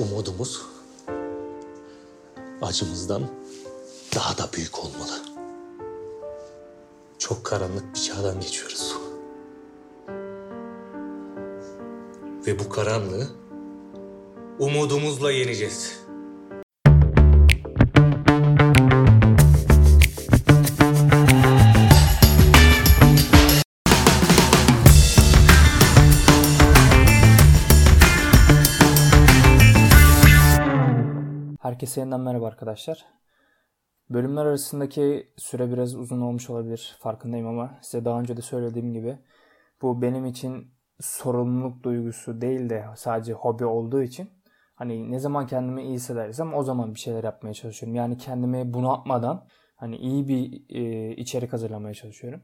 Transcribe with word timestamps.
umudumuz 0.00 0.62
acımızdan 2.62 3.22
daha 4.14 4.38
da 4.38 4.48
büyük 4.52 4.78
olmalı. 4.78 5.22
Çok 7.18 7.44
karanlık 7.44 7.94
bir 7.94 8.00
çağdan 8.00 8.40
geçiyoruz. 8.40 8.96
Ve 12.46 12.58
bu 12.58 12.68
karanlığı 12.68 13.28
umudumuzla 14.58 15.32
yeneceğiz. 15.32 15.99
Herkese 31.90 32.00
yeniden 32.00 32.20
merhaba 32.20 32.46
arkadaşlar. 32.46 33.06
Bölümler 34.10 34.46
arasındaki 34.46 35.32
süre 35.36 35.72
biraz 35.72 35.94
uzun 35.94 36.20
olmuş 36.20 36.50
olabilir 36.50 36.96
farkındayım 37.00 37.46
ama 37.46 37.78
size 37.82 38.04
daha 38.04 38.20
önce 38.20 38.36
de 38.36 38.42
söylediğim 38.42 38.92
gibi 38.92 39.18
bu 39.82 40.02
benim 40.02 40.26
için 40.26 40.74
sorumluluk 41.00 41.82
duygusu 41.82 42.40
değil 42.40 42.70
de 42.70 42.84
sadece 42.96 43.32
hobi 43.32 43.64
olduğu 43.64 44.02
için 44.02 44.30
hani 44.74 45.12
ne 45.12 45.18
zaman 45.18 45.46
kendimi 45.46 45.82
iyi 45.82 45.94
hissedersem 45.94 46.54
o 46.54 46.62
zaman 46.62 46.94
bir 46.94 47.00
şeyler 47.00 47.24
yapmaya 47.24 47.54
çalışıyorum. 47.54 47.94
Yani 47.94 48.16
kendimi 48.16 48.74
bunaltmadan 48.74 49.46
hani 49.76 49.96
iyi 49.96 50.28
bir 50.28 50.64
e, 50.68 51.10
içerik 51.16 51.52
hazırlamaya 51.52 51.94
çalışıyorum. 51.94 52.42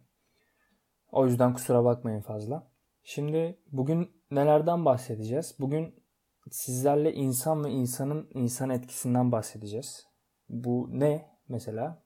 O 1.12 1.26
yüzden 1.26 1.54
kusura 1.54 1.84
bakmayın 1.84 2.20
fazla. 2.20 2.70
Şimdi 3.02 3.58
bugün 3.72 4.10
nelerden 4.30 4.84
bahsedeceğiz? 4.84 5.56
Bugün 5.58 6.05
sizlerle 6.50 7.12
insan 7.12 7.64
ve 7.64 7.70
insanın 7.70 8.30
insan 8.34 8.70
etkisinden 8.70 9.32
bahsedeceğiz. 9.32 10.06
Bu 10.48 10.88
ne 10.92 11.30
mesela? 11.48 12.02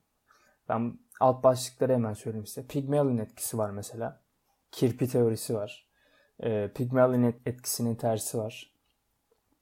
Ben 0.68 0.98
alt 1.20 1.44
başlıkları 1.44 1.92
hemen 1.92 2.12
söyleyeyim 2.12 2.46
size. 2.46 2.66
Pygmalion 2.66 3.18
etkisi 3.18 3.58
var 3.58 3.70
mesela. 3.70 4.22
Kirpi 4.72 5.08
teorisi 5.08 5.54
var. 5.54 5.88
E, 6.40 6.72
Pygmalion 6.74 7.34
etkisinin 7.46 7.94
tersi 7.94 8.38
var. 8.38 8.74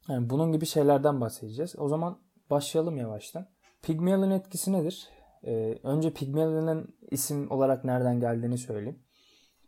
Yani 0.09 0.31
bunun 0.31 0.53
gibi 0.53 0.67
şeylerden 0.67 1.21
bahsedeceğiz. 1.21 1.79
O 1.79 1.89
zaman 1.89 2.19
başlayalım 2.51 2.97
yavaştan. 2.97 3.47
Pygmalion 3.83 4.31
etkisi 4.31 4.73
nedir? 4.73 5.09
E, 5.43 5.79
önce 5.83 6.13
Pygmalion'ın 6.13 6.97
isim 7.11 7.51
olarak 7.51 7.85
nereden 7.85 8.21
geldiğini 8.21 8.59
söyleyeyim. 8.59 9.03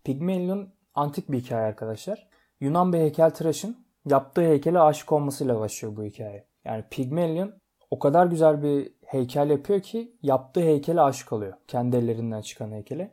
Pygmalion 0.05 0.75
antik 0.95 1.33
bir 1.33 1.41
hikaye 1.41 1.67
arkadaşlar. 1.67 2.29
Yunan 2.61 2.93
bir 2.93 2.99
heykeltıraşın 2.99 3.87
yaptığı 4.07 4.43
heykele 4.43 4.81
aşık 4.81 5.13
olmasıyla 5.13 5.61
başlıyor 5.61 5.97
bu 5.97 6.05
hikaye. 6.05 6.47
Yani 6.65 6.85
Pygmalion 6.91 7.53
o 7.91 7.99
kadar 7.99 8.27
güzel 8.27 8.63
bir 8.63 8.93
heykel 9.07 9.51
yapıyor 9.51 9.81
ki 9.81 10.17
yaptığı 10.23 10.61
heykele 10.61 11.01
aşık 11.01 11.33
oluyor. 11.33 11.53
Kendi 11.69 11.97
ellerinden 11.97 12.41
çıkan 12.41 12.73
heykele. 12.73 13.13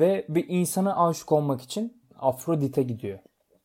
Ve 0.00 0.26
bir 0.28 0.48
insana 0.48 1.06
aşık 1.08 1.32
olmak 1.32 1.62
için 1.62 2.02
Afrodit'e 2.18 2.82
gidiyor. 2.82 3.18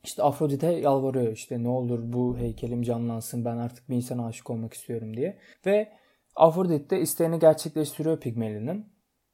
İşte 0.04 0.24
Afrodit'e 0.24 0.68
yalvarıyor 0.68 1.32
işte 1.32 1.64
ne 1.64 1.70
olur 1.70 2.00
bu 2.04 2.38
heykelim 2.38 2.82
canlansın 2.84 3.46
ben 3.46 3.58
artık 3.58 3.90
bir 3.90 3.96
insana 3.96 4.26
aşık 4.26 4.50
olmak 4.50 4.74
istiyorum 4.74 5.18
diye. 5.18 5.38
Ve 5.66 5.92
Afrodit 6.36 6.92
de 6.92 7.00
isteğini 7.00 7.40
gerçekleştiriyor 7.40 8.20
Pygmalion'ın. 8.20 8.86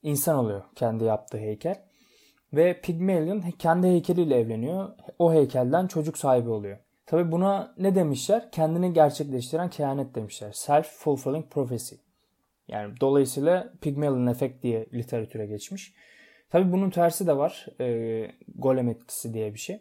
İnsan 0.01 0.38
oluyor 0.38 0.63
kendi 0.75 1.03
yaptığı 1.03 1.38
heykel. 1.38 1.75
Ve 2.53 2.81
Pygmalion 2.81 3.44
kendi 3.59 3.88
heykeliyle 3.88 4.35
evleniyor. 4.35 4.89
O 5.19 5.33
heykelden 5.33 5.88
çocuk 5.88 6.17
sahibi 6.17 6.49
oluyor. 6.49 6.77
Tabi 7.08 7.31
buna 7.31 7.73
ne 7.77 7.95
demişler? 7.95 8.52
Kendini 8.52 8.94
gerçekleştiren 8.94 9.69
kehanet 9.69 10.16
demişler. 10.16 10.52
Self-fulfilling 10.52 11.50
prophecy. 11.50 11.95
Yani 12.67 12.94
dolayısıyla 13.02 13.73
Pygmalion 13.81 14.27
efekt 14.27 14.63
diye 14.63 14.86
literatüre 14.94 15.45
geçmiş. 15.45 15.94
Tabi 16.50 16.72
bunun 16.72 16.89
tersi 16.89 17.28
de 17.28 17.38
var. 17.38 17.68
E, 17.81 18.28
golem 18.56 18.90
etkisi 18.90 19.34
diye 19.34 19.53
bir 19.53 19.59
şey. 19.59 19.79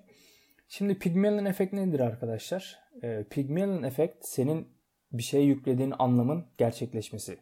Şimdi 0.69 0.99
Pygmalion 0.99 1.45
efekt 1.45 1.73
nedir 1.73 2.01
arkadaşlar? 2.01 2.79
E, 3.03 3.25
Pygmalion 3.31 3.83
efekt 3.83 4.27
senin 4.27 4.69
bir 5.13 5.23
şeye 5.23 5.45
yüklediğin 5.45 5.95
anlamın 5.99 6.47
gerçekleşmesi. 6.59 7.39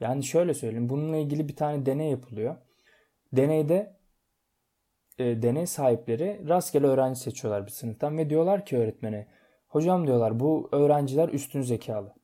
Yani 0.00 0.24
şöyle 0.24 0.54
söyleyeyim. 0.54 0.88
Bununla 0.88 1.16
ilgili 1.16 1.48
bir 1.48 1.56
tane 1.56 1.86
deney 1.86 2.10
yapılıyor. 2.10 2.56
Deneyde 3.32 3.96
e, 5.22 5.42
deney 5.42 5.66
sahipleri 5.66 6.48
rastgele 6.48 6.86
öğrenci 6.86 7.20
seçiyorlar 7.20 7.66
bir 7.66 7.70
sınıftan 7.70 8.18
ve 8.18 8.30
diyorlar 8.30 8.66
ki 8.66 8.76
öğretmene 8.76 9.26
hocam 9.68 10.06
diyorlar 10.06 10.40
bu 10.40 10.68
öğrenciler 10.72 11.28
üstün 11.28 11.62
zekalı. 11.62 12.14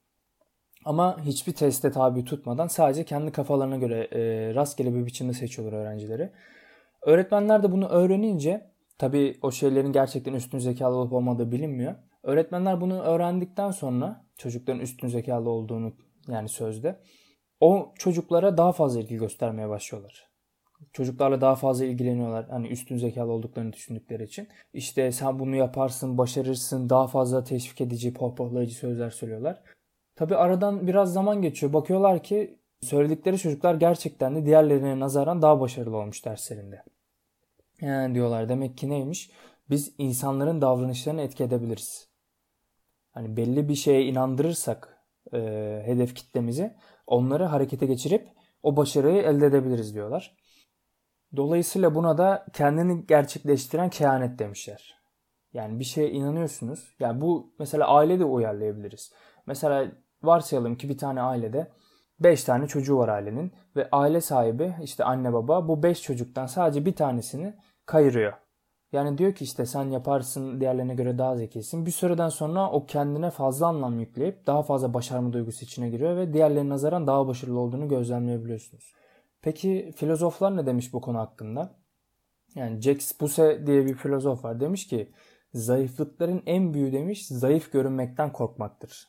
Ama 0.84 1.24
hiçbir 1.24 1.52
teste 1.52 1.90
tabi 1.90 2.24
tutmadan 2.24 2.66
sadece 2.66 3.04
kendi 3.04 3.32
kafalarına 3.32 3.76
göre 3.76 4.08
e, 4.12 4.54
rastgele 4.54 4.94
bir 4.94 5.06
biçimde 5.06 5.32
seçiyorlar 5.32 5.78
öğrencileri. 5.78 6.30
Öğretmenler 7.02 7.62
de 7.62 7.72
bunu 7.72 7.88
öğrenince 7.88 8.70
tabi 8.98 9.38
o 9.42 9.50
şeylerin 9.50 9.92
gerçekten 9.92 10.32
üstün 10.32 10.58
zekalı 10.58 10.96
olup 10.96 11.12
olmadığı 11.12 11.52
bilinmiyor. 11.52 11.94
Öğretmenler 12.22 12.80
bunu 12.80 13.02
öğrendikten 13.02 13.70
sonra 13.70 14.24
çocukların 14.36 14.80
üstün 14.80 15.08
zekalı 15.08 15.50
olduğunu 15.50 15.92
yani 16.28 16.48
sözde 16.48 17.00
o 17.60 17.92
çocuklara 17.98 18.56
daha 18.56 18.72
fazla 18.72 19.00
ilgi 19.00 19.16
göstermeye 19.16 19.68
başlıyorlar 19.68 20.27
çocuklarla 20.92 21.40
daha 21.40 21.54
fazla 21.54 21.84
ilgileniyorlar. 21.84 22.48
Hani 22.48 22.68
üstün 22.68 22.96
zekalı 22.96 23.32
olduklarını 23.32 23.72
düşündükleri 23.72 24.24
için. 24.24 24.48
İşte 24.72 25.12
sen 25.12 25.38
bunu 25.38 25.56
yaparsın, 25.56 26.18
başarırsın, 26.18 26.88
daha 26.88 27.06
fazla 27.06 27.44
teşvik 27.44 27.80
edici, 27.80 28.14
pohpohlayıcı 28.14 28.74
sözler 28.74 29.10
söylüyorlar. 29.10 29.62
Tabi 30.16 30.36
aradan 30.36 30.86
biraz 30.86 31.12
zaman 31.12 31.42
geçiyor. 31.42 31.72
Bakıyorlar 31.72 32.22
ki 32.22 32.58
söyledikleri 32.82 33.38
çocuklar 33.38 33.74
gerçekten 33.74 34.36
de 34.36 34.46
diğerlerine 34.46 35.00
nazaran 35.00 35.42
daha 35.42 35.60
başarılı 35.60 35.96
olmuş 35.96 36.24
derslerinde. 36.24 36.82
Yani 37.80 38.14
diyorlar 38.14 38.48
demek 38.48 38.78
ki 38.78 38.90
neymiş? 38.90 39.30
Biz 39.70 39.94
insanların 39.98 40.60
davranışlarını 40.60 41.22
etki 41.22 41.44
edebiliriz. 41.44 42.08
Hani 43.10 43.36
belli 43.36 43.68
bir 43.68 43.74
şeye 43.74 44.04
inandırırsak 44.04 45.04
e, 45.32 45.38
hedef 45.84 46.14
kitlemizi 46.14 46.74
onları 47.06 47.44
harekete 47.44 47.86
geçirip 47.86 48.28
o 48.62 48.76
başarıyı 48.76 49.22
elde 49.22 49.46
edebiliriz 49.46 49.94
diyorlar. 49.94 50.36
Dolayısıyla 51.36 51.94
buna 51.94 52.18
da 52.18 52.46
kendini 52.52 53.06
gerçekleştiren 53.06 53.90
kehanet 53.90 54.38
demişler. 54.38 54.98
Yani 55.52 55.78
bir 55.78 55.84
şeye 55.84 56.10
inanıyorsunuz. 56.10 56.94
Yani 57.00 57.20
bu 57.20 57.54
mesela 57.58 57.88
ailede 57.88 58.24
uyarlayabiliriz. 58.24 59.12
Mesela 59.46 59.92
varsayalım 60.22 60.76
ki 60.76 60.88
bir 60.88 60.98
tane 60.98 61.20
ailede 61.22 61.70
5 62.20 62.44
tane 62.44 62.66
çocuğu 62.66 62.98
var 62.98 63.08
ailenin 63.08 63.52
ve 63.76 63.88
aile 63.92 64.20
sahibi 64.20 64.74
işte 64.82 65.04
anne 65.04 65.32
baba 65.32 65.68
bu 65.68 65.82
5 65.82 66.02
çocuktan 66.02 66.46
sadece 66.46 66.86
bir 66.86 66.96
tanesini 66.96 67.54
kayırıyor. 67.86 68.32
Yani 68.92 69.18
diyor 69.18 69.34
ki 69.34 69.44
işte 69.44 69.66
sen 69.66 69.84
yaparsın 69.84 70.60
diğerlerine 70.60 70.94
göre 70.94 71.18
daha 71.18 71.36
zekisin. 71.36 71.86
Bir 71.86 71.90
süreden 71.90 72.28
sonra 72.28 72.70
o 72.70 72.86
kendine 72.86 73.30
fazla 73.30 73.66
anlam 73.66 74.00
yükleyip 74.00 74.46
daha 74.46 74.62
fazla 74.62 74.94
başarma 74.94 75.32
duygusu 75.32 75.64
içine 75.64 75.88
giriyor 75.88 76.16
ve 76.16 76.32
diğerlerine 76.32 76.68
nazaran 76.68 77.06
daha 77.06 77.26
başarılı 77.26 77.58
olduğunu 77.58 77.88
gözlemleyebiliyorsunuz. 77.88 78.92
Peki 79.48 79.92
filozoflar 79.96 80.56
ne 80.56 80.66
demiş 80.66 80.92
bu 80.92 81.00
konu 81.00 81.18
hakkında? 81.18 81.74
Yani 82.54 82.80
Jacques 82.80 83.20
Buse 83.20 83.66
diye 83.66 83.86
bir 83.86 83.94
filozof 83.94 84.44
var. 84.44 84.60
Demiş 84.60 84.86
ki 84.86 85.12
zayıflıkların 85.52 86.42
en 86.46 86.74
büyüğü 86.74 86.92
demiş 86.92 87.26
zayıf 87.26 87.72
görünmekten 87.72 88.32
korkmaktır. 88.32 89.08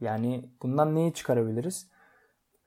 Yani 0.00 0.50
bundan 0.62 0.94
neyi 0.94 1.14
çıkarabiliriz? 1.14 1.88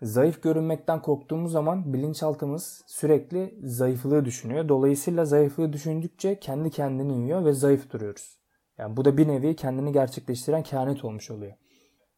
Zayıf 0.02 0.44
görünmekten 0.44 1.02
korktuğumuz 1.02 1.52
zaman 1.52 1.94
bilinçaltımız 1.94 2.84
sürekli 2.88 3.60
zayıflığı 3.64 4.26
düşünüyor. 4.26 4.70
Dolayısıyla 4.70 5.26
zayıflığı 5.26 5.74
düşündükçe 5.74 6.40
kendi 6.40 6.70
kendini 6.72 7.22
yiyor 7.24 7.46
ve 7.46 7.54
zayıf 7.54 7.92
duruyoruz. 7.92 8.40
Yani 8.78 8.98
bu 8.98 9.06
da 9.06 9.18
bir 9.18 9.28
nevi 9.28 9.56
kendini 9.56 9.92
gerçekleştiren 9.92 10.64
kehanet 10.64 11.06
olmuş 11.06 11.32
oluyor. 11.32 11.54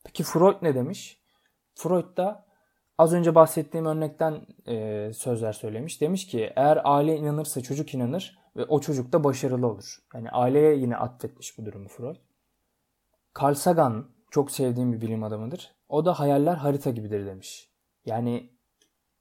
Peki 0.06 0.24
Freud 0.24 0.56
ne 0.62 0.76
demiş? 0.76 1.22
Freud 1.74 2.18
da 2.18 2.46
Az 2.98 3.14
önce 3.14 3.36
bahsettiğim 3.36 3.86
örnekten 3.86 4.42
e, 4.68 5.12
sözler 5.14 5.54
söylemiş. 5.54 6.02
Demiş 6.02 6.28
ki 6.28 6.54
eğer 6.56 6.82
aile 6.84 7.18
inanırsa 7.18 7.62
çocuk 7.62 7.94
inanır 7.94 8.40
ve 8.56 8.66
o 8.66 8.80
çocuk 8.80 9.14
da 9.14 9.24
başarılı 9.24 9.68
olur. 9.68 9.98
Yani 10.14 10.30
aileye 10.30 10.76
yine 10.76 10.98
atfetmiş 10.98 11.58
bu 11.58 11.66
durumu 11.66 11.88
Freud. 11.88 12.16
Carl 13.42 13.54
Sagan 13.54 14.10
çok 14.32 14.52
sevdiğim 14.52 14.94
bir 14.94 15.02
bilim 15.02 15.24
adamıdır. 15.24 15.76
O 15.90 16.06
da 16.06 16.20
hayaller 16.20 16.56
harita 16.56 16.90
gibidir 16.90 17.26
demiş. 17.26 17.70
Yani 18.06 18.50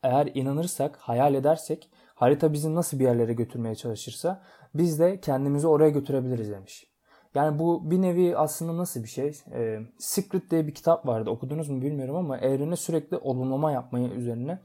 eğer 0.02 0.30
inanırsak, 0.34 0.96
hayal 0.96 1.34
edersek 1.34 1.90
harita 2.14 2.52
bizi 2.52 2.74
nasıl 2.74 2.98
bir 2.98 3.04
yerlere 3.04 3.32
götürmeye 3.32 3.74
çalışırsa 3.74 4.42
biz 4.74 4.98
de 4.98 5.20
kendimizi 5.20 5.66
oraya 5.66 5.90
götürebiliriz 5.90 6.50
demiş. 6.50 6.93
Yani 7.34 7.58
bu 7.58 7.90
bir 7.90 8.02
nevi 8.02 8.36
aslında 8.36 8.76
nasıl 8.76 9.02
bir 9.02 9.08
şey? 9.08 9.32
E, 9.52 9.78
Secret 9.98 10.50
diye 10.50 10.66
bir 10.66 10.74
kitap 10.74 11.06
vardı. 11.06 11.30
Okudunuz 11.30 11.68
mu 11.68 11.82
bilmiyorum 11.82 12.16
ama 12.16 12.38
evrene 12.38 12.76
sürekli 12.76 13.16
olumlama 13.16 13.72
yapmayı 13.72 14.08
üzerine 14.08 14.58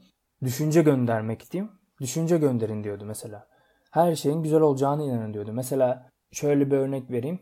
düşünce 0.44 0.82
göndermek 0.82 1.52
diyeyim. 1.52 1.72
Düşünce 2.00 2.38
gönderin 2.38 2.84
diyordu 2.84 3.04
mesela. 3.04 3.46
Her 3.90 4.14
şeyin 4.14 4.42
güzel 4.42 4.60
olacağını 4.60 5.02
inanın 5.02 5.34
diyordu. 5.34 5.52
Mesela 5.52 6.10
şöyle 6.32 6.70
bir 6.70 6.76
örnek 6.76 7.10
vereyim. 7.10 7.40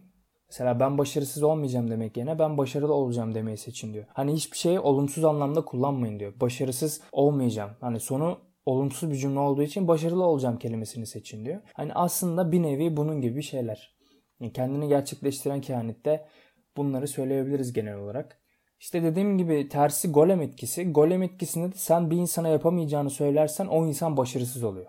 Mesela 0.51 0.81
ben 0.81 0.99
başarısız 0.99 1.43
olmayacağım 1.43 1.91
demek 1.91 2.17
yerine 2.17 2.39
ben 2.39 2.59
başarılı 2.59 2.95
olacağım 2.95 3.35
demeyi 3.35 3.57
seçin 3.57 3.95
diyor. 3.95 4.05
Hani 4.13 4.33
hiçbir 4.33 4.57
şeyi 4.57 4.81
olumsuz 4.81 5.25
anlamda 5.25 5.65
kullanmayın 5.65 6.21
diyor. 6.21 6.33
Başarısız 6.41 7.01
olmayacağım. 7.13 7.71
Hani 7.81 8.01
sonu 8.01 8.39
olumsuz 8.67 9.11
bir 9.11 9.17
cümle 9.17 9.39
olduğu 9.39 9.63
için 9.63 9.89
başarılı 9.89 10.25
olacağım 10.25 10.59
kelimesini 10.59 11.07
seçin 11.07 11.45
diyor. 11.45 11.61
Hani 11.75 11.95
aslında 11.95 12.53
bir 12.53 12.63
nevi 12.63 12.97
bunun 12.97 13.21
gibi 13.21 13.43
şeyler. 13.43 13.98
Yani 14.41 14.53
kendini 14.53 14.89
gerçekleştiren 14.89 15.61
kehanette 15.61 16.29
bunları 16.77 17.09
söyleyebiliriz 17.09 17.73
genel 17.73 17.97
olarak. 17.97 18.39
İşte 18.81 19.03
dediğim 19.03 19.39
gibi 19.39 19.69
tersi 19.69 20.13
golem 20.13 20.43
etkisi. 20.43 20.93
Golem 20.93 21.23
etkisinde 21.23 21.73
de 21.73 21.77
sen 21.77 22.11
bir 22.11 22.17
insana 22.17 22.49
yapamayacağını 22.49 23.11
söylersen 23.11 23.67
o 23.67 23.87
insan 23.87 24.17
başarısız 24.17 24.65
oluyor. 24.65 24.87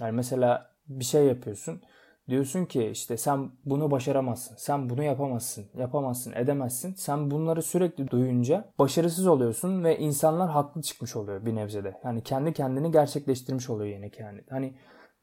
Yani 0.00 0.12
mesela 0.12 0.70
bir 0.88 1.04
şey 1.04 1.26
yapıyorsun. 1.26 1.82
Diyorsun 2.28 2.64
ki 2.64 2.88
işte 2.92 3.16
sen 3.16 3.50
bunu 3.64 3.90
başaramazsın. 3.90 4.56
Sen 4.56 4.90
bunu 4.90 5.02
yapamazsın. 5.02 5.66
Yapamazsın, 5.74 6.32
edemezsin. 6.32 6.94
Sen 6.94 7.30
bunları 7.30 7.62
sürekli 7.62 8.10
duyunca 8.10 8.72
başarısız 8.78 9.26
oluyorsun 9.26 9.84
ve 9.84 9.98
insanlar 9.98 10.50
haklı 10.50 10.82
çıkmış 10.82 11.16
oluyor 11.16 11.46
bir 11.46 11.54
nebzede. 11.54 12.00
Yani 12.04 12.22
kendi 12.22 12.52
kendini 12.52 12.92
gerçekleştirmiş 12.92 13.70
oluyor 13.70 13.96
yine 13.96 14.10
kendi. 14.10 14.44
Hani 14.50 14.74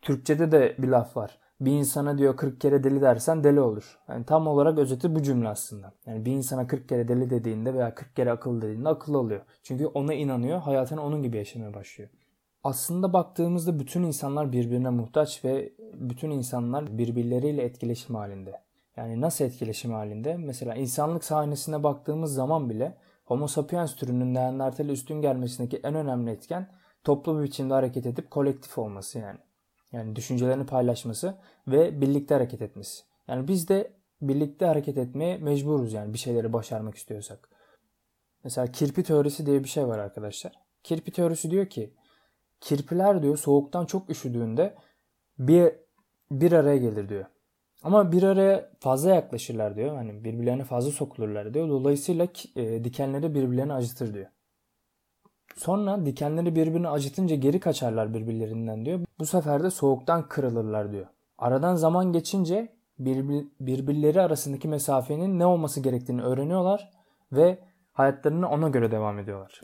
Türkçede 0.01 0.51
de 0.51 0.75
bir 0.77 0.87
laf 0.87 1.17
var. 1.17 1.39
Bir 1.61 1.71
insana 1.71 2.17
diyor 2.17 2.37
40 2.37 2.61
kere 2.61 2.83
deli 2.83 3.01
dersen 3.01 3.43
deli 3.43 3.59
olur. 3.59 3.99
Yani 4.07 4.25
tam 4.25 4.47
olarak 4.47 4.77
özeti 4.77 5.15
bu 5.15 5.23
cümle 5.23 5.47
aslında. 5.47 5.93
Yani 6.05 6.25
bir 6.25 6.31
insana 6.31 6.67
40 6.67 6.89
kere 6.89 7.07
deli 7.07 7.29
dediğinde 7.29 7.73
veya 7.73 7.95
40 7.95 8.15
kere 8.15 8.31
akıllı 8.31 8.61
dediğinde 8.61 8.89
akıllı 8.89 9.17
oluyor. 9.17 9.41
Çünkü 9.63 9.85
ona 9.85 10.13
inanıyor, 10.13 10.59
hayatını 10.59 11.03
onun 11.03 11.23
gibi 11.23 11.37
yaşamaya 11.37 11.73
başlıyor. 11.73 12.09
Aslında 12.63 13.13
baktığımızda 13.13 13.79
bütün 13.79 14.03
insanlar 14.03 14.51
birbirine 14.51 14.89
muhtaç 14.89 15.45
ve 15.45 15.73
bütün 15.93 16.31
insanlar 16.31 16.97
birbirleriyle 16.97 17.63
etkileşim 17.63 18.15
halinde. 18.15 18.61
Yani 18.97 19.21
nasıl 19.21 19.45
etkileşim 19.45 19.93
halinde? 19.93 20.37
Mesela 20.37 20.75
insanlık 20.75 21.23
sahnesine 21.23 21.83
baktığımız 21.83 22.33
zaman 22.33 22.69
bile 22.69 22.97
Homo 23.25 23.47
sapiens 23.47 23.95
türünün 23.95 24.33
Neandertal'e 24.33 24.91
üstün 24.91 25.21
gelmesindeki 25.21 25.77
en 25.77 25.95
önemli 25.95 26.31
etken 26.31 26.67
toplu 27.03 27.37
bir 27.37 27.43
biçimde 27.43 27.73
hareket 27.73 28.05
edip 28.05 28.31
kolektif 28.31 28.77
olması 28.77 29.19
yani. 29.19 29.39
Yani 29.91 30.15
düşüncelerini 30.15 30.65
paylaşması 30.65 31.35
ve 31.67 32.01
birlikte 32.01 32.33
hareket 32.33 32.61
etmesi. 32.61 33.03
Yani 33.27 33.47
biz 33.47 33.67
de 33.67 33.93
birlikte 34.21 34.65
hareket 34.65 34.97
etmeye 34.97 35.37
mecburuz 35.37 35.93
yani 35.93 36.13
bir 36.13 36.17
şeyleri 36.17 36.53
başarmak 36.53 36.95
istiyorsak. 36.95 37.49
Mesela 38.43 38.71
kirpi 38.71 39.03
teorisi 39.03 39.45
diye 39.45 39.63
bir 39.63 39.69
şey 39.69 39.87
var 39.87 39.99
arkadaşlar. 39.99 40.51
Kirpi 40.83 41.11
teorisi 41.11 41.51
diyor 41.51 41.65
ki 41.65 41.93
kirpiler 42.61 43.23
diyor 43.23 43.37
soğuktan 43.37 43.85
çok 43.85 44.09
üşüdüğünde 44.09 44.75
bir 45.39 45.73
bir 46.31 46.51
araya 46.51 46.77
gelir 46.77 47.09
diyor. 47.09 47.25
Ama 47.83 48.11
bir 48.11 48.23
araya 48.23 48.71
fazla 48.79 49.15
yaklaşırlar 49.15 49.75
diyor. 49.75 49.95
Hani 49.95 50.23
birbirlerine 50.23 50.63
fazla 50.63 50.91
sokulurlar 50.91 51.53
diyor. 51.53 51.69
Dolayısıyla 51.69 52.27
e, 52.55 52.83
dikenleri 52.83 53.35
birbirlerini 53.35 53.73
acıtır 53.73 54.13
diyor. 54.13 54.27
Sonra 55.57 56.05
dikenleri 56.05 56.55
birbirine 56.55 56.89
acıtınca 56.89 57.35
geri 57.35 57.59
kaçarlar 57.59 58.13
birbirlerinden 58.13 58.85
diyor. 58.85 58.99
Bu 59.19 59.25
sefer 59.25 59.63
de 59.63 59.69
soğuktan 59.69 60.27
kırılırlar 60.27 60.91
diyor. 60.91 61.05
Aradan 61.37 61.75
zaman 61.75 62.11
geçince 62.11 62.73
birbirleri 62.99 64.21
arasındaki 64.21 64.67
mesafenin 64.67 65.39
ne 65.39 65.45
olması 65.45 65.79
gerektiğini 65.79 66.21
öğreniyorlar 66.21 66.89
ve 67.31 67.59
hayatlarını 67.93 68.49
ona 68.49 68.69
göre 68.69 68.91
devam 68.91 69.19
ediyorlar. 69.19 69.61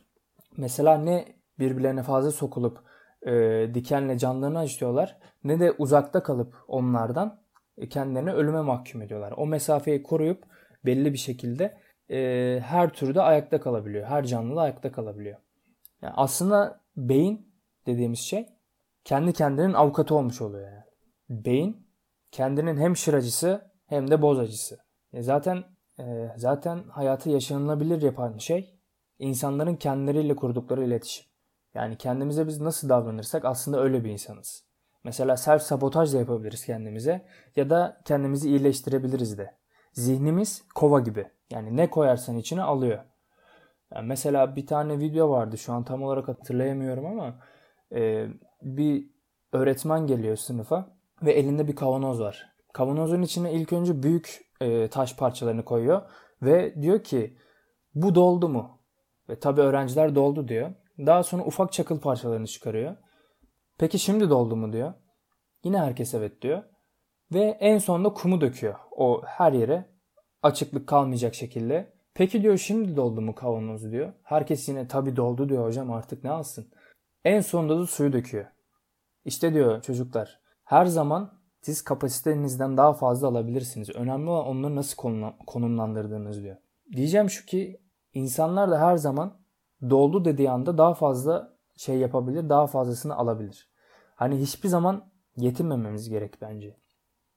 Mesela 0.57 0.97
ne 0.97 1.25
birbirlerine 1.59 2.03
fazla 2.03 2.31
sokulup 2.31 2.79
e, 3.25 3.31
dikenle 3.73 4.17
canlarını 4.17 4.59
acıtıyorlar 4.59 5.17
ne 5.43 5.59
de 5.59 5.71
uzakta 5.71 6.23
kalıp 6.23 6.55
onlardan 6.67 7.39
e, 7.77 7.89
kendilerini 7.89 8.31
ölüme 8.31 8.61
mahkum 8.61 9.01
ediyorlar. 9.01 9.33
O 9.37 9.45
mesafeyi 9.45 10.03
koruyup 10.03 10.43
belli 10.85 11.13
bir 11.13 11.17
şekilde 11.17 11.77
e, 12.09 12.59
her 12.63 12.89
türde 12.89 13.21
ayakta 13.21 13.61
kalabiliyor. 13.61 14.07
Her 14.07 14.25
canlı 14.25 14.61
ayakta 14.61 14.91
kalabiliyor. 14.91 15.37
Yani 16.03 16.13
aslında 16.17 16.81
beyin 16.97 17.53
dediğimiz 17.85 18.19
şey 18.19 18.45
kendi 19.03 19.33
kendinin 19.33 19.73
avukatı 19.73 20.15
olmuş 20.15 20.41
oluyor 20.41 20.71
yani. 20.71 20.83
Beyin 21.29 21.87
kendinin 22.31 22.77
hem 22.77 22.97
şıracısı 22.97 23.71
hem 23.85 24.11
de 24.11 24.21
bozacısı. 24.21 24.77
E 25.13 25.21
zaten 25.21 25.63
e, 25.99 26.29
zaten 26.37 26.83
hayatı 26.89 27.29
yaşanılabilir 27.29 28.01
yapan 28.01 28.37
şey 28.37 28.79
insanların 29.19 29.75
kendileriyle 29.75 30.35
kurdukları 30.35 30.83
iletişim. 30.83 31.25
Yani 31.73 31.97
kendimize 31.97 32.47
biz 32.47 32.61
nasıl 32.61 32.89
davranırsak 32.89 33.45
aslında 33.45 33.81
öyle 33.81 34.03
bir 34.03 34.09
insanız. 34.09 34.63
Mesela 35.03 35.37
self 35.37 35.61
sabotaj 35.61 36.13
da 36.13 36.17
yapabiliriz 36.17 36.65
kendimize 36.65 37.25
ya 37.55 37.69
da 37.69 38.01
kendimizi 38.05 38.49
iyileştirebiliriz 38.49 39.37
de. 39.37 39.55
Zihnimiz 39.93 40.63
kova 40.75 40.99
gibi. 40.99 41.27
Yani 41.51 41.77
ne 41.77 41.89
koyarsan 41.89 42.37
içine 42.37 42.61
alıyor. 42.61 42.99
Yani 43.95 44.07
mesela 44.07 44.55
bir 44.55 44.67
tane 44.67 44.99
video 44.99 45.29
vardı 45.29 45.57
şu 45.57 45.73
an 45.73 45.83
tam 45.83 46.03
olarak 46.03 46.27
hatırlayamıyorum 46.27 47.05
ama 47.05 47.39
e, 47.95 48.27
bir 48.61 49.09
öğretmen 49.51 50.07
geliyor 50.07 50.35
sınıfa 50.35 50.97
ve 51.21 51.33
elinde 51.33 51.67
bir 51.67 51.75
kavanoz 51.75 52.19
var. 52.19 52.53
Kavanozun 52.73 53.21
içine 53.21 53.53
ilk 53.53 53.73
önce 53.73 54.03
büyük 54.03 54.41
e, 54.61 54.87
taş 54.87 55.15
parçalarını 55.15 55.65
koyuyor 55.65 56.01
ve 56.41 56.81
diyor 56.81 57.03
ki 57.03 57.37
bu 57.95 58.15
doldu 58.15 58.49
mu? 58.49 58.79
Ve 59.29 59.39
tabi 59.39 59.61
öğrenciler 59.61 60.15
doldu 60.15 60.47
diyor. 60.47 60.73
Daha 60.99 61.23
sonra 61.23 61.43
ufak 61.43 61.73
çakıl 61.73 61.99
parçalarını 61.99 62.47
çıkarıyor. 62.47 62.95
Peki 63.77 63.99
şimdi 63.99 64.29
doldu 64.29 64.55
mu 64.55 64.73
diyor. 64.73 64.93
Yine 65.63 65.79
herkes 65.79 66.13
evet 66.13 66.41
diyor. 66.41 66.63
Ve 67.33 67.57
en 67.59 67.77
sonunda 67.77 68.13
kumu 68.13 68.41
döküyor. 68.41 68.75
O 68.91 69.21
her 69.25 69.53
yere 69.53 69.85
açıklık 70.43 70.87
kalmayacak 70.87 71.35
şekilde. 71.35 71.92
Peki 72.13 72.43
diyor 72.43 72.57
şimdi 72.57 72.95
doldu 72.95 73.21
mu 73.21 73.35
kavanoz 73.35 73.91
diyor. 73.91 74.13
Herkes 74.23 74.69
yine 74.69 74.87
tabi 74.87 75.15
doldu 75.15 75.49
diyor 75.49 75.65
hocam 75.65 75.91
artık 75.91 76.23
ne 76.23 76.29
alsın. 76.29 76.67
En 77.23 77.41
sonunda 77.41 77.79
da 77.79 77.85
suyu 77.85 78.13
döküyor. 78.13 78.45
İşte 79.25 79.53
diyor 79.53 79.81
çocuklar 79.81 80.39
her 80.63 80.85
zaman 80.85 81.33
siz 81.61 81.83
kapasitenizden 81.83 82.77
daha 82.77 82.93
fazla 82.93 83.27
alabilirsiniz. 83.27 83.89
Önemli 83.89 84.29
olan 84.29 84.47
onları 84.47 84.75
nasıl 84.75 84.97
konumlandırdığınız 85.47 86.43
diyor. 86.43 86.57
Diyeceğim 86.95 87.29
şu 87.29 87.45
ki 87.45 87.81
insanlar 88.13 88.71
da 88.71 88.79
her 88.79 88.97
zaman 88.97 89.39
doldu 89.89 90.25
dediği 90.25 90.49
anda 90.49 90.77
daha 90.77 90.93
fazla 90.93 91.57
şey 91.77 91.97
yapabilir, 91.97 92.49
daha 92.49 92.67
fazlasını 92.67 93.15
alabilir. 93.15 93.69
Hani 94.15 94.41
hiçbir 94.41 94.69
zaman 94.69 95.11
yetinmememiz 95.37 96.09
gerek 96.09 96.41
bence. 96.41 96.77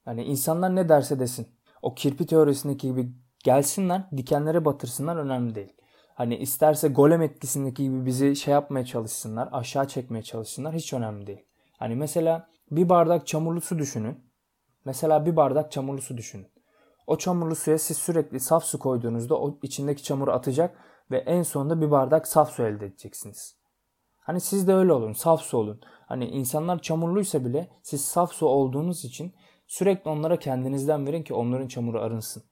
Hani 0.05 0.25
insanlar 0.25 0.77
ne 0.77 0.89
derse 0.89 1.21
desin. 1.21 1.49
O 1.83 1.95
kirpi 1.95 2.27
teorisindeki 2.27 2.89
gibi 2.89 3.13
gelsinler, 3.47 4.03
dikenlere 4.17 4.65
batırsınlar 4.65 5.17
önemli 5.17 5.55
değil. 5.55 5.73
Hani 6.15 6.37
isterse 6.37 6.89
golem 6.89 7.23
etkisindeki 7.23 7.83
gibi 7.83 8.07
bizi 8.07 8.37
şey 8.37 8.53
yapmaya 8.53 8.85
çalışsınlar, 8.85 9.49
aşağı 9.53 9.89
çekmeye 9.89 10.23
çalışsınlar 10.23 10.75
hiç 10.75 10.93
önemli 10.93 11.27
değil. 11.27 11.45
Hani 11.79 11.97
mesela 11.97 12.49
bir 12.71 12.89
bardak 12.89 13.27
çamurlu 13.27 13.61
su 13.61 13.79
düşünün. 13.79 14.25
Mesela 14.85 15.27
bir 15.27 15.37
bardak 15.37 15.73
çamurlu 15.73 16.01
su 16.03 16.17
düşünün. 16.17 16.49
O 17.07 17.19
çamurlu 17.19 17.55
suya 17.55 17.79
siz 17.79 17.97
sürekli 17.97 18.41
saf 18.41 18.65
su 18.65 18.79
koyduğunuzda 18.79 19.41
o 19.41 19.59
içindeki 19.63 20.03
çamuru 20.03 20.33
atacak 20.33 20.79
ve 21.11 21.19
en 21.19 21.43
sonunda 21.43 21.81
bir 21.81 21.91
bardak 21.91 22.29
saf 22.29 22.51
su 22.51 22.63
elde 22.63 22.87
edeceksiniz. 22.87 23.57
Hani 24.19 24.41
siz 24.41 24.69
de 24.69 24.75
öyle 24.75 24.93
olun, 24.93 25.13
saf 25.13 25.43
su 25.43 25.59
olun. 25.59 25.81
Hani 26.07 26.27
insanlar 26.29 26.83
çamurluysa 26.83 27.45
bile 27.45 27.69
siz 27.83 28.05
saf 28.05 28.33
su 28.33 28.47
olduğunuz 28.47 29.05
için 29.05 29.35
sürekli 29.67 30.11
onlara 30.11 30.39
kendinizden 30.39 31.07
verin 31.07 31.23
ki 31.23 31.35
onların 31.35 31.69
çamuru 31.69 32.01
arınsın. 32.01 32.43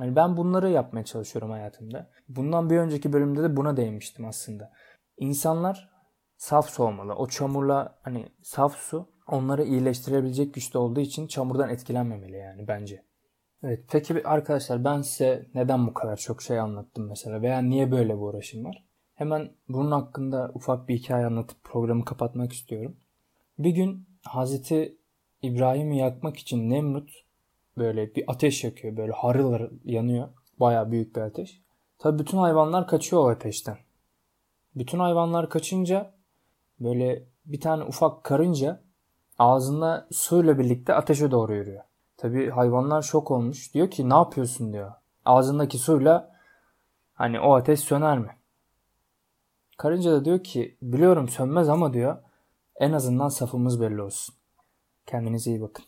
Yani 0.00 0.16
ben 0.16 0.36
bunları 0.36 0.70
yapmaya 0.70 1.04
çalışıyorum 1.04 1.50
hayatımda. 1.50 2.10
Bundan 2.28 2.70
bir 2.70 2.78
önceki 2.78 3.12
bölümde 3.12 3.42
de 3.42 3.56
buna 3.56 3.76
değinmiştim 3.76 4.24
aslında. 4.24 4.72
İnsanlar 5.18 5.90
saf 6.36 6.70
su 6.70 6.84
olmalı. 6.84 7.14
O 7.14 7.26
çamurla 7.26 7.98
hani 8.02 8.28
saf 8.42 8.76
su 8.76 9.08
onları 9.26 9.64
iyileştirebilecek 9.64 10.54
güçte 10.54 10.78
olduğu 10.78 11.00
için 11.00 11.26
çamurdan 11.26 11.68
etkilenmemeli 11.68 12.36
yani 12.36 12.68
bence. 12.68 13.02
Evet 13.62 13.84
peki 13.90 14.26
arkadaşlar 14.28 14.84
ben 14.84 15.02
size 15.02 15.46
neden 15.54 15.86
bu 15.86 15.94
kadar 15.94 16.16
çok 16.16 16.42
şey 16.42 16.60
anlattım 16.60 17.08
mesela 17.08 17.42
veya 17.42 17.58
niye 17.62 17.92
böyle 17.92 18.14
bir 18.14 18.20
uğraşım 18.20 18.64
var? 18.64 18.86
Hemen 19.14 19.50
bunun 19.68 19.90
hakkında 19.90 20.50
ufak 20.54 20.88
bir 20.88 20.96
hikaye 20.96 21.26
anlatıp 21.26 21.64
programı 21.64 22.04
kapatmak 22.04 22.52
istiyorum. 22.52 22.96
Bir 23.58 23.70
gün 23.70 24.08
Hazreti 24.24 24.98
İbrahim'i 25.42 25.98
yakmak 25.98 26.36
için 26.36 26.70
Nemrut 26.70 27.10
böyle 27.78 28.14
bir 28.14 28.24
ateş 28.26 28.64
yakıyor. 28.64 28.96
Böyle 28.96 29.12
harıl 29.12 29.52
harıl 29.52 29.70
yanıyor. 29.84 30.28
Baya 30.60 30.90
büyük 30.90 31.16
bir 31.16 31.20
ateş. 31.20 31.60
Tabi 31.98 32.18
bütün 32.18 32.38
hayvanlar 32.38 32.86
kaçıyor 32.86 33.22
o 33.22 33.28
ateşten. 33.28 33.76
Bütün 34.74 34.98
hayvanlar 34.98 35.50
kaçınca 35.50 36.14
böyle 36.80 37.24
bir 37.46 37.60
tane 37.60 37.84
ufak 37.84 38.24
karınca 38.24 38.82
ağzında 39.38 40.08
suyla 40.12 40.58
birlikte 40.58 40.94
ateşe 40.94 41.30
doğru 41.30 41.54
yürüyor. 41.54 41.84
Tabi 42.16 42.50
hayvanlar 42.50 43.02
şok 43.02 43.30
olmuş. 43.30 43.74
Diyor 43.74 43.90
ki 43.90 44.08
ne 44.10 44.14
yapıyorsun 44.14 44.72
diyor. 44.72 44.92
Ağzındaki 45.24 45.78
suyla 45.78 46.36
hani 47.14 47.40
o 47.40 47.54
ateş 47.54 47.80
söner 47.80 48.18
mi? 48.18 48.30
Karınca 49.76 50.12
da 50.12 50.24
diyor 50.24 50.44
ki 50.44 50.76
biliyorum 50.82 51.28
sönmez 51.28 51.68
ama 51.68 51.92
diyor 51.92 52.16
en 52.76 52.92
azından 52.92 53.28
safımız 53.28 53.80
belli 53.80 54.02
olsun. 54.02 54.34
Kendinize 55.06 55.50
iyi 55.50 55.60
bakın. 55.60 55.84